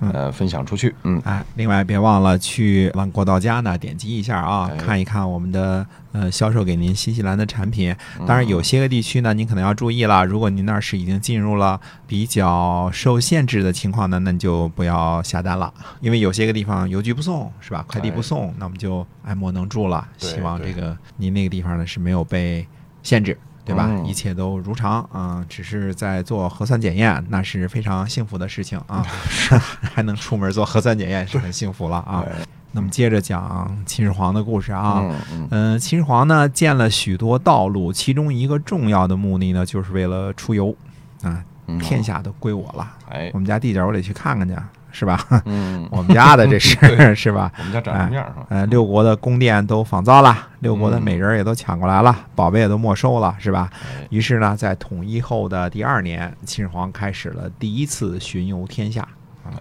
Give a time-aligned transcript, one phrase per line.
[0.00, 7.94] 呃，分享出去，嗯，哎，另外别忘了去万国到家呢，点击一下啊，哎看一看我们的呃销售给您新西兰的产品。
[8.26, 17.84] 当然，有些个地区呢，您可能要注意了，如果您那儿是已经进入了比较受限制的情况呢，那你就不要下单了，因为有些个地方邮局不送，是吧？
[17.88, 20.06] 快递不送，那我们就爱莫能助了。
[20.16, 22.64] 希望这个您那个地方呢是没有被
[23.02, 23.36] 限制。
[23.68, 23.86] 对吧？
[23.88, 29.06] 嗯一切都如常啊、只是在做核酸检验，那是非常幸福的事情啊。
[29.94, 32.24] 还能出门做核酸检验是很幸福了啊。
[32.72, 35.02] 那么接着讲秦始皇的故事啊。
[35.50, 40.74] 嗯秦始皇呢建了许多道路，其中一个重要的目的呢，就是为了出游
[41.22, 41.44] 啊。
[41.70, 44.54] 嗯，天下都归我了，哎我，们家地界儿我得去看看去，
[44.98, 45.24] 是吧？
[45.44, 46.76] 嗯， 我们家的这是
[47.14, 47.52] 是吧？
[47.58, 48.46] 我们家长什么样是吧？
[48.48, 53.70] 呃，六国的宫殿都仿造了，六国的嗯美人儿也都抢过来了，宝贝也都没收了，是吧？
[53.72, 59.06] 哎于是呢，在统一后的第二年，秦始皇开始了第一次巡游天下。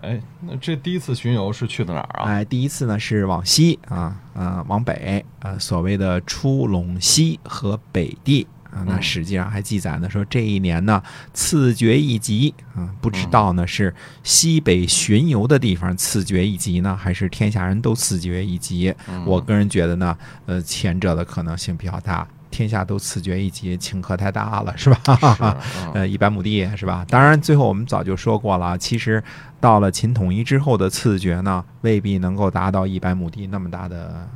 [0.02, 2.26] 哎，那这第一次巡游是去的哪儿啊？
[2.26, 8.84] 哎，第一次呢是往西啊，呃，往北，呃，所谓的出陇西和北地啊。
[8.86, 11.02] 那嗯实际上还记载呢，说这一年呢
[11.34, 18.94] 赐爵一级啊，不知道呢是西北巡游的地方赐爵一级呢，还是天下人都赐爵一级？
[19.10, 22.28] 嗯我个人觉得呢，呃，前者的可能性比较大。
[22.50, 25.58] 天下都赐爵一级，请客太大了，是吧？
[25.94, 27.06] 呃，一百亩地是吧？
[27.10, 29.22] 当然，最后我们早就说过了，其实
[29.60, 34.28] 到了秦统一之后的赐爵呢，未必能够达到一百亩地那么大的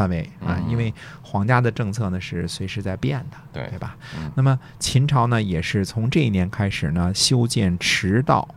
[0.00, 3.98] 范围啊，嗯因为皇家的政策呢是随时在变的，对对吧？
[4.16, 8.48] 嗯那么秦朝呢，也是从这一年开始呢，修建驰道，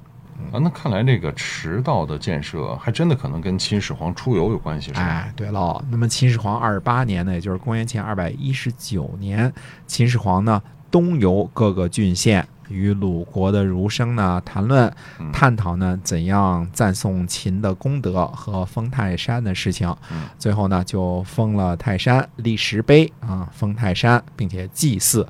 [0.54, 5.02] 啊，那看来这个驰道的建设还真的可能跟秦始皇出游有关系，是吧？
[5.02, 5.84] 哎，对喽。
[5.92, 9.52] 那么秦始皇二十八年呢，也就是公元前二百一十九年，
[9.86, 19.94] 秦始皇呢东游各个郡县，与鲁国的儒生呢谈论，嗯探讨呢怎样赞颂秦的功德和封泰山的事情。
[20.12, 25.28] 嗯最后呢就封了泰山，立石碑啊，封泰山，并且祭祀。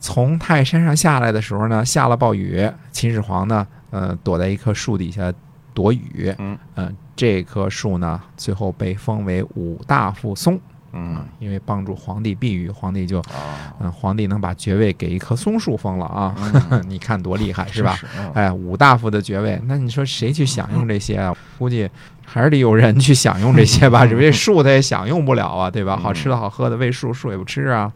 [0.00, 5.32] 从泰山上下来的时候呢，下了暴雨，秦始皇呢，呃，躲在一棵树底下
[5.72, 6.34] 躲雨。
[6.38, 10.58] 嗯呃，这棵树呢，最后被封为五大夫松，
[10.92, 16.34] 嗯因为帮助皇帝避雨，皇帝就，啊，嗯、皇帝能把爵位给一棵松树封了啊，
[16.70, 17.98] 嗯 你看多厉害是吧？
[18.34, 21.34] 哎，五大夫的爵位，那你说谁去享用这些啊？
[21.58, 21.88] 估计
[22.32, 25.96] 还是得有人去享用这些吧，因为树它也享用不了啊，对吧？
[25.96, 27.92] 好吃的好喝的喂树，树也不吃啊。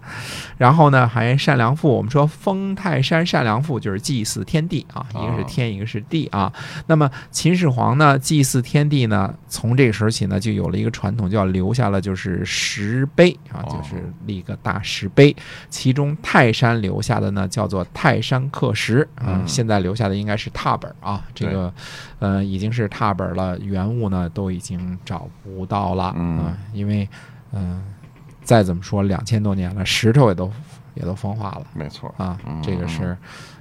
[0.58, 6.52] 然后呢，还善良父，我们说封泰山善良父就是祭祀天地啊，一个是哦天，一个是地啊。
[6.86, 15.34] 那么秦始皇呢，祭祀天地呢，从这个时候起呢，就有了一个传统，叫留下了就是石碑啊，哦就是立一个大石碑。
[15.70, 21.72] 其中泰山留下的呢，叫做泰山刻石啊、嗯现在留下的应该是拓本啊，这个
[22.18, 27.08] 呃已经是拓本了，原物呢都已经找不到了啊、嗯因为
[27.52, 27.82] 嗯、
[28.42, 30.50] 再怎么说两千多年了，石头也都
[30.94, 31.62] 也都风化了。
[31.72, 33.16] 没错，啊嗯，这个是，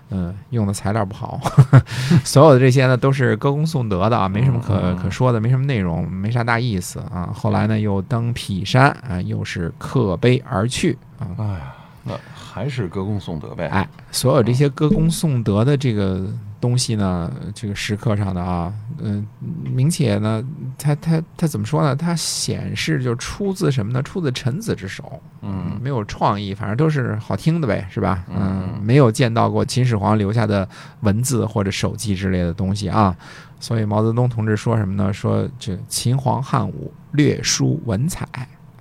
[0.09, 1.39] 嗯，用的材料不好，
[2.25, 7.29] 所有的这些呢都是歌功颂德的啊，没什么可嗯可说的，没什么内容，没啥大意思啊。
[7.33, 13.67] 后来呢又登匹山啊，又是刻碑而去啊，哎呀，那还是歌功颂德呗。
[13.67, 16.27] 哎，所有这些歌功颂德的这个
[16.65, 19.23] 东西呢，这个石刻上的啊，嗯、
[19.63, 20.43] 明且呢，
[20.79, 21.95] 它它它怎么说呢？
[21.95, 24.01] 它显示就出自什么呢？
[24.01, 28.25] 出自臣子之手，嗯没有创意，反正都是好听的呗，是吧？
[28.29, 30.67] 嗯嗯，没有见到过秦始皇留下的
[31.01, 33.15] 文字或者手记之类的东西啊。
[33.59, 35.13] 所以毛泽东同志说什么呢？
[35.13, 38.27] 说这秦皇汉武略输文采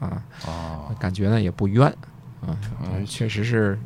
[0.01, 1.87] 啊，啊，感觉呢也不冤
[2.41, 3.79] 啊，嗯确实是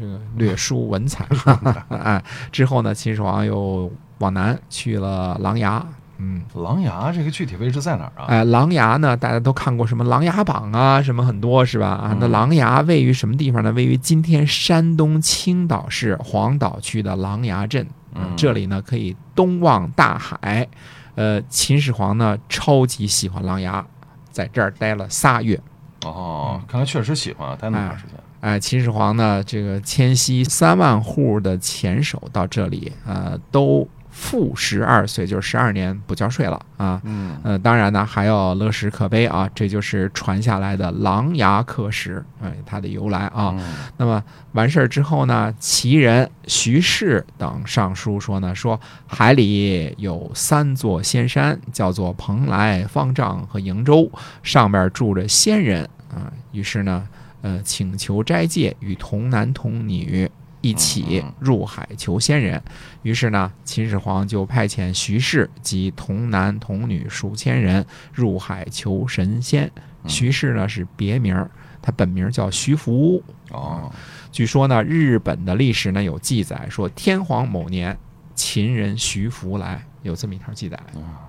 [0.00, 1.26] 这个略输文采。
[1.90, 5.82] 哎，之后呢，秦始皇又往南去了琅琊。
[6.22, 8.26] 嗯，琅琊这个具体位置在哪儿啊？
[8.28, 11.88] 哎，琅琊呢，大家都看过什么《琅琊榜》啊，什么很多是吧？
[11.88, 13.72] 啊，那嗯琅琊位于什么地方呢？
[13.72, 17.86] 位于今天山东青岛市黄岛区的琅琊镇。
[18.14, 20.66] 嗯这里呢可以东望大海。
[21.14, 23.82] 呃，秦始皇呢超级喜欢琅琊，
[24.30, 25.58] 在这儿待了仨月。
[26.04, 28.14] 哦，看来确实喜欢啊，待那么长时间。
[28.16, 28.22] 哎，
[28.58, 37.00] 秦始皇呢，这个迁徙三万户的前手到这里，呃，都负十二岁，就是十二年不交税了啊。
[37.04, 43.54] 嗯呃，当然呢，还有乐石可悲啊，这就是传下来的琅琊刻石，哎，它的由来啊。
[43.56, 44.22] 嗯那么
[44.52, 54.10] 完事儿之后呢，齐人徐氏等上书说呢，说海里有三座仙山，叫做蓬莱、方丈和瀛洲，
[54.42, 56.32] 上面住着仙人啊。
[56.52, 57.06] 于是呢，
[57.42, 62.62] 呃，请求斋戒，与童男童女一起嗯入海求仙人。
[63.02, 69.70] 于是呢，秦始皇就派遣徐氏及童男童女数千人入海求神仙。
[70.06, 71.50] 徐氏呢是别名儿，
[71.82, 73.22] 他本名叫徐福。
[73.50, 73.92] 哦，
[74.32, 77.98] 据说呢，日本的历史呢有记载说，天皇某年，
[78.40, 80.78] 秦人徐福来，有这么一条记载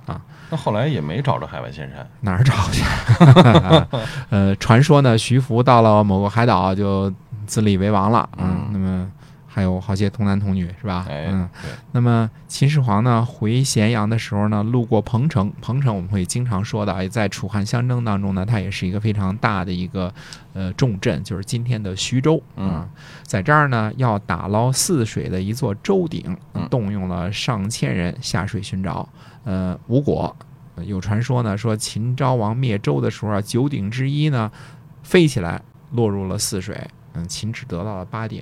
[0.05, 0.21] 啊。
[0.49, 2.09] 那后来也没找着海外仙山。
[2.21, 2.81] 哪儿找去？
[4.31, 7.13] 呃，传说呢，徐福到了某个海岛就
[7.45, 8.29] 自立为王了。
[8.37, 9.11] 嗯嗯，那么
[9.53, 11.05] 还有好些童男童女，是吧？
[11.09, 11.49] 哎，嗯，
[11.91, 20.13] 那么秦始皇呢回咸阳的时候呢，路过彭城，彭城我们会经常说的，哎，在楚汉相争当中呢，它也是一个非常大的一个
[20.53, 22.89] 呃重镇，就是今天的徐州嗯啊，
[23.23, 29.09] 在这儿呢要打捞泗水的一座舟鼎嗯，动用了上千人下水寻找，
[29.43, 30.33] 呃，无果。
[30.75, 34.49] 呃有传说呢，说秦昭王灭周的时候啊，九鼎之一呢
[35.03, 35.61] 飞起来
[35.91, 38.41] 落入了泗水，嗯，秦只得到了八鼎。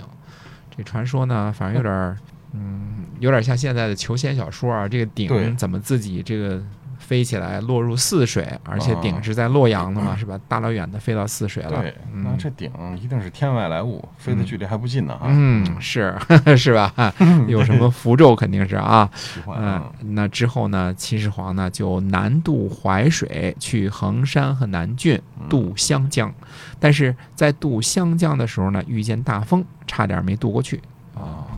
[0.80, 2.18] 这传说呢，反正有点儿，
[2.54, 4.88] 嗯，有点像现在的求仙小说啊。
[4.88, 6.64] 这个对鼎怎么自己这个
[7.00, 10.40] 飞起来落入泗水，而且鼎是在洛阳的嘛，是吧？
[10.48, 11.82] 大老远的飞到泗水了。
[11.82, 12.70] 对，嗯那这鼎
[13.02, 15.22] 一定是天外来物，飞的距离还不近呢啊。
[15.30, 16.16] 嗯，是
[16.56, 16.94] 是吧？
[17.48, 19.10] 有什么符咒肯定是啊。
[19.48, 25.20] 嗯啊，，那之后呢，秦始皇呢就南渡淮水，去衡山和南郡
[25.50, 26.32] 渡湘江，
[26.80, 30.80] 但是在渡湘江的时候呢，遇见大风，差点没渡过去。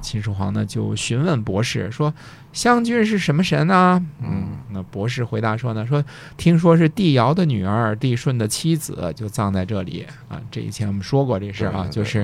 [0.01, 2.13] 啊，秦始皇呢就询问博士说
[2.51, 6.03] ：“湘君是什么神呢？”嗯，那博士回答说呢：“说
[6.37, 10.41] 听说是帝尧的女儿，帝舜的妻子，就葬在这里啊。
[10.49, 12.23] 这以前我们说过这事啊，就是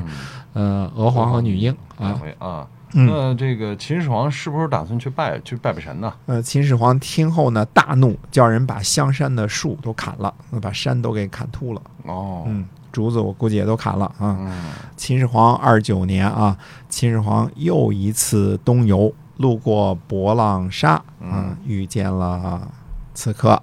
[0.54, 2.22] 嗯呃娥皇和女婴两啊。
[2.40, 2.68] 啊。
[3.00, 6.12] 嗯，那这个秦始皇是不是打算去拜去拜拜神呢？
[6.26, 11.82] 呃，秦始皇听后呢大怒，叫人把香山的树都砍了，把山都给砍秃了。
[12.06, 14.36] 哦，嗯，竹子我估计也都砍了啊。
[14.40, 16.58] 嗯秦始皇二九年啊，
[16.90, 22.68] 秦始皇又一次东游，路过博浪沙，嗯遇见了
[23.14, 23.62] 刺客。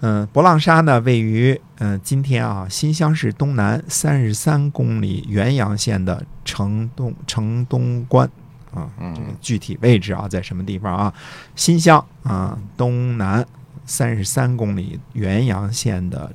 [0.00, 8.28] 嗯，博浪沙呢，位于嗯今天啊新乡市东南三十三公里原阳县的城东城东关
[8.76, 11.14] 啊，嗯这个具体位置啊在什么地方啊？
[11.54, 13.44] 新乡啊东南
[13.86, 16.30] 三十三公里原阳县的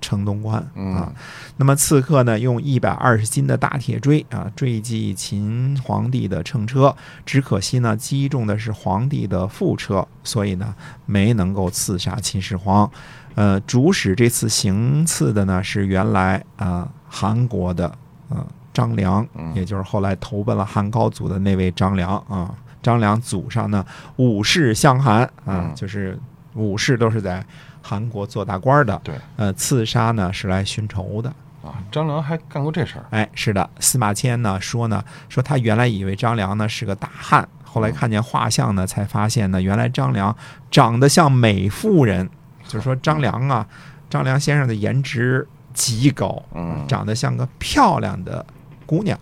[0.00, 0.72] 城东关啊。
[0.74, 1.14] 嗯
[1.56, 6.96] 那么刺客呢，用一百二十斤的大铁锥啊坠击秦皇帝的乘车，
[7.26, 10.74] 只可惜呢击中的是皇帝的副车，所以呢
[11.04, 12.90] 没能够刺杀秦始皇。
[13.34, 17.94] 呃，主使这次行刺的呢是原来啊、韩国的
[18.30, 22.54] 呃张良，嗯也就是后来投奔了汉高祖的那位张良啊。
[22.82, 23.84] 张良祖上呢
[24.16, 26.18] 武士相韩啊嗯，就是
[26.54, 27.44] 武士都是在
[27.82, 28.98] 韩国做大官的。
[29.04, 31.28] 对呃，刺杀呢是来寻仇的。
[31.62, 33.04] 啊，张良还干过这事儿。
[33.10, 40.34] 哎，是的，司马迁呢说呢，说他原来以为张良呢是个大汉，后来看见画像呢，才发现呢，原来张良
[40.70, 42.26] 长得像美妇人，
[42.66, 43.66] 就是说张良啊，
[44.08, 48.44] 张良先生的颜值极高，嗯长得像个漂亮的
[48.90, 49.16] 姑娘。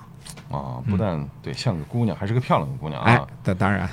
[0.51, 3.87] 啊，不但对像个姑娘，还是个漂亮的姑娘啊。，那当然，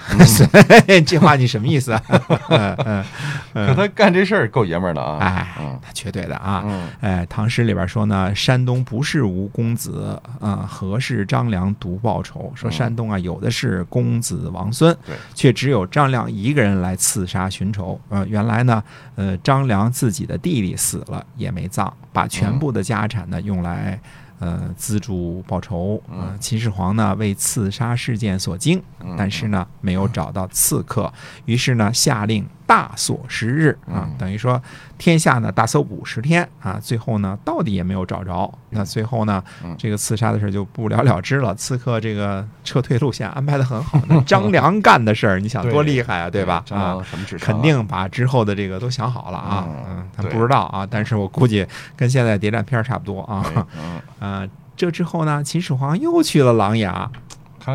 [1.05, 2.01] 这话你什么意思啊？
[2.47, 3.05] 嗯
[3.53, 5.17] 嗯可他干这事儿够爷们儿的啊。
[5.19, 6.63] 哎嗯，那绝对的啊。
[6.65, 12.49] 嗯哎，唐诗里边说呢，山东不是无公子啊，何事张良独报仇？
[12.55, 17.99] 说嗯山东啊，有的是公子王孙，对，却只有张良一个人来刺杀寻仇。
[18.07, 18.81] 呃，原来呢，
[19.15, 23.99] 呃，张良自己的弟弟死了也没葬，把全部的家产呢用来。
[24.39, 26.01] 呃，资助报仇。
[26.09, 31.11] 呃嗯，秦始皇呢为刺杀事件所惊，嗯但是呢没有找到刺客，
[31.45, 34.61] 于是呢下令大锁十日啊嗯，等于说
[34.97, 38.51] 天下呢大搜捕十天啊，最后呢到底也没有找着。
[38.71, 41.55] 那最后呢嗯，这个刺杀的事就不了了之了。
[41.55, 46.63] 刺客这个撤退路线安排的很好，那 张良干的事儿，你想多厉害啊，对吧？
[46.71, 46.97] 啊？
[47.39, 49.65] 肯定把之后的这个都想好了啊。
[49.87, 51.65] 嗯不知道啊，但是我估计
[51.95, 53.43] 跟现在谍战片儿差不多啊。
[53.55, 57.09] 哎 嗯，呃，这之后呢，秦始皇又去了琅琊，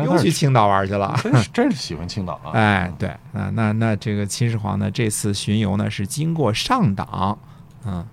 [0.05, 1.19] 又去青岛玩去了。
[1.21, 2.51] 真是真是喜欢青岛啊。
[2.55, 7.37] 哎，对啊，那那这个秦始皇呢，这次巡游呢是经过上党，
[7.85, 8.05] 嗯，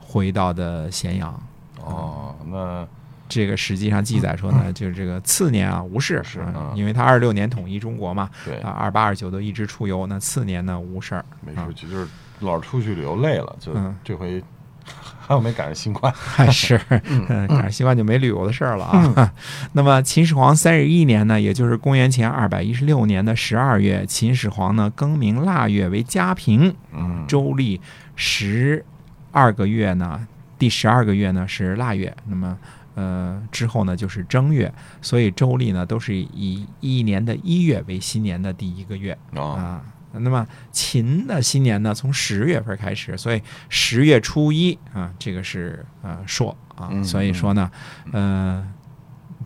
[0.00, 1.40] 回到的咸阳。
[1.84, 2.86] 哦，那
[3.28, 6.44] 这个实际上记载说呢，就是这个次年啊无事，是
[6.74, 12.06] 因为他二六年统一中国嘛，对啊，二八二九都一直出游，那次年呢无事没出去，就是
[12.42, 14.42] 老出去旅游累了，就嗯这回
[15.24, 16.12] 还有没赶上新冠？
[16.14, 19.32] 还 是，嗯，赶上新冠就没旅游的事儿了啊。
[19.72, 27.80] 那么秦始皇三十一年呢，也就是公元前二百一十六年的十二月，秦始皇呢更名腊月为嘉平，嗯，周历
[28.16, 28.84] 十
[29.30, 30.26] 二个月呢，
[30.58, 32.58] 第十二个月呢是腊月，那么
[32.96, 34.70] 呃之后呢就是正月，
[35.00, 39.82] 所以周历呢都是以一年的一月为新年的第一个月啊，啊。
[40.18, 47.70] 那么秦的新年呢，从十月份开始，所以十月初一啊，这个是呃朔啊，嗯所以说呢，
[48.12, 48.66] 呃，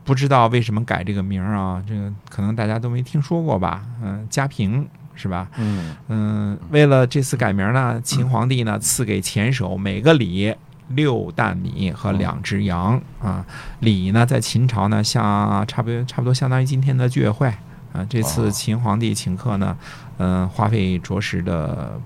[0.04, 3.87] 不知道为什么改这个名儿啊，这个可能大家都没听说过吧？
[4.02, 5.49] 嗯、嘉平是吧？
[5.56, 10.54] 嗯嗯，为了这次改名呢，秦皇帝呢赐给前手每个里
[10.88, 13.44] 六担米和两只羊啊。
[13.80, 17.50] 礼呢，在秦朝呢，像差不多差不多相当于今天的居委会
[17.96, 18.06] 啊。
[18.08, 19.76] 这次哦秦皇帝请客呢，
[20.18, 21.98] 嗯、花费着实的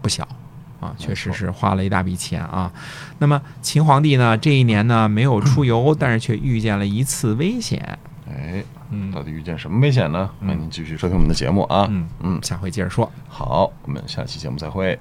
[0.00, 0.26] 不小。
[0.80, 2.70] 啊，确实是花了一大笔钱啊。
[3.18, 7.98] 那么秦皇帝呢，这一年呢没有出游，但是却遇见了一次危险。
[8.28, 10.28] 哎，嗯到底遇见什么危险呢？
[10.40, 11.86] 嗯欢迎您继续收听我们的节目啊。
[11.88, 13.10] 嗯嗯，下回接着说。
[13.28, 14.98] 好，我们下期节目再会。